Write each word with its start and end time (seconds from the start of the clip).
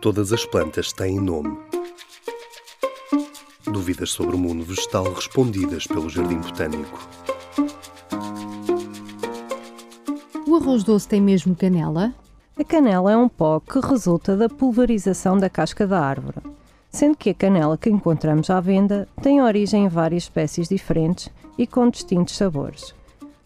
Todas 0.00 0.32
as 0.32 0.46
plantas 0.46 0.92
têm 0.92 1.20
nome. 1.20 1.58
Dúvidas 3.64 4.10
sobre 4.10 4.36
o 4.36 4.38
mundo 4.38 4.64
vegetal 4.64 5.12
respondidas 5.12 5.88
pelo 5.88 6.08
Jardim 6.08 6.36
Botânico. 6.36 7.08
O 10.46 10.54
arroz 10.54 10.84
doce 10.84 11.08
tem 11.08 11.20
mesmo 11.20 11.56
canela? 11.56 12.14
A 12.56 12.62
canela 12.62 13.10
é 13.10 13.16
um 13.16 13.28
pó 13.28 13.58
que 13.58 13.80
resulta 13.80 14.36
da 14.36 14.48
pulverização 14.48 15.36
da 15.36 15.50
casca 15.50 15.84
da 15.84 16.00
árvore, 16.00 16.42
sendo 16.92 17.16
que 17.16 17.30
a 17.30 17.34
canela 17.34 17.76
que 17.76 17.90
encontramos 17.90 18.50
à 18.50 18.60
venda 18.60 19.08
tem 19.20 19.42
origem 19.42 19.86
em 19.86 19.88
várias 19.88 20.22
espécies 20.24 20.68
diferentes 20.68 21.28
e 21.58 21.66
com 21.66 21.90
distintos 21.90 22.36
sabores. 22.36 22.94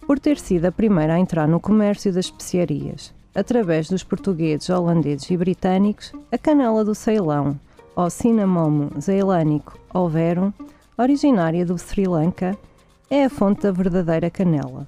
Por 0.06 0.20
ter 0.20 0.38
sido 0.38 0.66
a 0.66 0.72
primeira 0.72 1.14
a 1.14 1.18
entrar 1.18 1.48
no 1.48 1.58
comércio 1.58 2.12
das 2.12 2.26
especiarias, 2.26 3.14
através 3.34 3.88
dos 3.88 4.02
portugueses, 4.02 4.68
holandeses 4.68 5.30
e 5.30 5.36
britânicos, 5.36 6.12
a 6.30 6.38
canela 6.38 6.84
do 6.84 6.94
Ceilão, 6.94 7.58
ou 7.94 8.08
Cinnamomum 8.10 8.90
zeilânico 9.00 9.78
ou 9.92 10.08
verum, 10.08 10.52
originária 10.96 11.64
do 11.64 11.76
Sri 11.78 12.06
Lanka, 12.06 12.56
é 13.10 13.24
a 13.24 13.30
fonte 13.30 13.62
da 13.62 13.72
verdadeira 13.72 14.30
canela. 14.30 14.86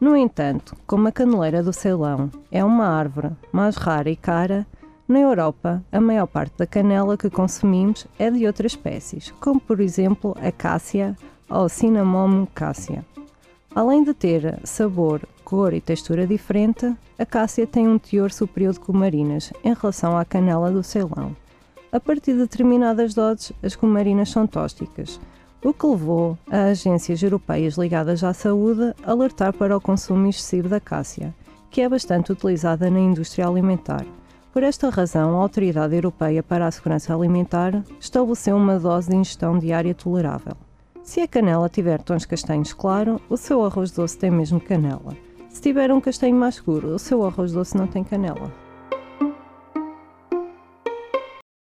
No 0.00 0.16
entanto, 0.16 0.74
como 0.86 1.08
a 1.08 1.12
caneleira 1.12 1.62
do 1.62 1.72
Ceilão 1.72 2.30
é 2.50 2.64
uma 2.64 2.86
árvore 2.86 3.30
mais 3.52 3.76
rara 3.76 4.10
e 4.10 4.16
cara, 4.16 4.66
na 5.06 5.18
Europa 5.18 5.82
a 5.92 6.00
maior 6.00 6.26
parte 6.26 6.56
da 6.56 6.66
canela 6.66 7.16
que 7.16 7.28
consumimos 7.28 8.06
é 8.18 8.30
de 8.30 8.46
outras 8.46 8.72
espécies, 8.72 9.32
como 9.40 9.60
por 9.60 9.80
exemplo 9.80 10.36
a 10.40 10.50
cássia 10.50 11.16
ou 11.48 11.68
Cinnamomum 11.68 12.46
cassia. 12.46 13.04
Além 13.74 14.02
de 14.02 14.14
ter 14.14 14.58
sabor, 14.64 15.20
cor 15.50 15.74
e 15.74 15.80
textura 15.80 16.28
diferente, 16.28 16.94
a 17.18 17.26
cássia 17.26 17.66
tem 17.66 17.88
um 17.88 17.98
teor 17.98 18.30
superior 18.30 18.72
de 18.72 18.78
cumarinas 18.78 19.52
em 19.64 19.74
relação 19.74 20.16
à 20.16 20.24
canela 20.24 20.70
do 20.70 20.80
Ceilão. 20.80 21.34
A 21.90 21.98
partir 21.98 22.34
de 22.34 22.38
determinadas 22.38 23.14
doses, 23.14 23.52
as 23.60 23.74
cumarinas 23.74 24.30
são 24.30 24.46
tóxicas, 24.46 25.20
o 25.64 25.74
que 25.74 25.84
levou 25.84 26.38
a 26.48 26.66
agências 26.66 27.20
europeias 27.20 27.74
ligadas 27.74 28.22
à 28.22 28.32
saúde 28.32 28.94
a 29.02 29.10
alertar 29.10 29.52
para 29.52 29.76
o 29.76 29.80
consumo 29.80 30.28
excessivo 30.28 30.68
da 30.68 30.78
cássia, 30.78 31.34
que 31.68 31.80
é 31.80 31.88
bastante 31.88 32.30
utilizada 32.30 32.88
na 32.88 33.00
indústria 33.00 33.48
alimentar. 33.48 34.06
Por 34.52 34.62
esta 34.62 34.88
razão, 34.88 35.36
a 35.36 35.42
Autoridade 35.42 35.96
Europeia 35.96 36.44
para 36.44 36.68
a 36.68 36.70
Segurança 36.70 37.12
Alimentar 37.12 37.82
estabeleceu 37.98 38.56
uma 38.56 38.78
dose 38.78 39.10
de 39.10 39.16
ingestão 39.16 39.58
diária 39.58 39.96
tolerável. 39.96 40.56
Se 41.02 41.20
a 41.20 41.26
canela 41.26 41.68
tiver 41.68 42.00
tons 42.00 42.24
castanhos 42.24 42.72
claro, 42.72 43.20
o 43.28 43.36
seu 43.36 43.64
arroz 43.64 43.90
doce 43.90 44.16
tem 44.16 44.30
mesmo 44.30 44.60
canela. 44.60 45.16
Se 45.60 45.64
tiver 45.64 45.92
um 45.92 46.00
castanho 46.00 46.34
mais 46.34 46.54
escuro, 46.54 46.94
o 46.94 46.98
seu 46.98 47.22
arroz 47.22 47.52
doce 47.52 47.76
não 47.76 47.86
tem 47.86 48.02
canela. 48.02 48.50